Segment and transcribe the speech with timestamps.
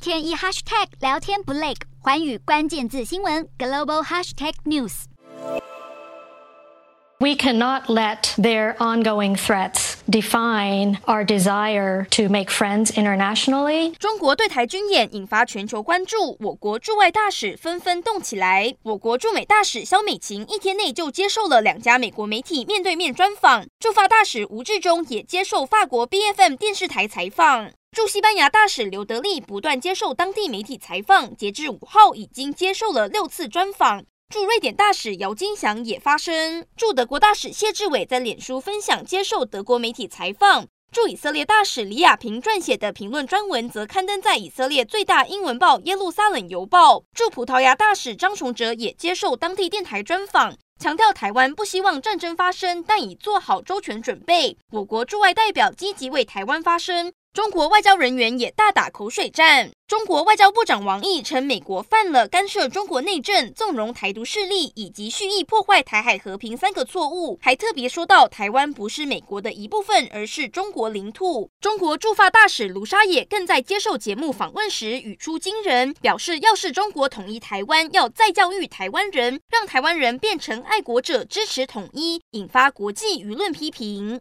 [0.00, 9.79] 天一 hashtag 聊天不累，寰宇关键字新闻 global hashtag news。We cannot let their ongoing threats
[10.09, 13.93] Define our desire to make friends internationally.
[13.97, 18.75] 中国对台军演引发全球关注，我国驻外大使纷纷动起来。
[18.83, 27.71] 我国驻美大使肖美琴一天内就接受了两家美国媒体面对面专访，驻法大使吴志忠也接受法国 BFM 电视台采访。
[27.91, 34.03] 驻西班牙大使刘德利不断接受当地媒体采访，截至五号已经接受了六次专访。
[34.31, 47.03] 驻瑞典大使姚金祥也发声，驻德国大使谢志伟在脸书分享接受德国媒体采访，驻以色列大使李亚平撰写的评论专文则刊登在以色列最大英文报耶路撒冷邮报。
[47.13, 54.57] 驻葡萄牙大使张崇哲也接受当地电台专访，强调台湾不希望战争发生，但已做好周全准备。
[54.71, 57.11] 我国驻外代表积极为台湾发声。
[57.33, 59.71] 中国外交人员也大打口水战。
[59.87, 71.49] 中国外交部长王毅称，美国犯了干涉中国内政、纵容台独势力以及蓄意破坏台海和平三个错误，还特别说到台湾不是美国的一部分，而是中国领土。
[71.61, 84.19] 中国驻法大使卢沙野更在接受节目访问时语出惊人，表示要是中国统一台湾，要再教育台湾人，让台湾人变成爱国者，支持统一，引发国际舆论批评。